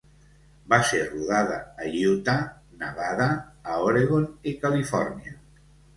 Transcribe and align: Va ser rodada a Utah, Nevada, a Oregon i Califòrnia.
Va 0.71 0.77
ser 0.91 1.01
rodada 1.09 1.57
a 1.83 1.91
Utah, 2.11 2.37
Nevada, 2.85 3.27
a 3.69 3.77
Oregon 3.91 4.27
i 4.53 4.55
Califòrnia. 4.65 5.37